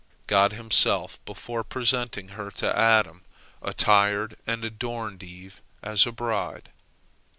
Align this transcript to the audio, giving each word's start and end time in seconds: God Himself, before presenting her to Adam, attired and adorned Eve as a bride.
God 0.25 0.51
Himself, 0.53 1.23
before 1.25 1.63
presenting 1.63 2.29
her 2.29 2.49
to 2.49 2.75
Adam, 2.75 3.21
attired 3.61 4.35
and 4.47 4.65
adorned 4.65 5.21
Eve 5.21 5.61
as 5.83 6.07
a 6.07 6.11
bride. 6.11 6.71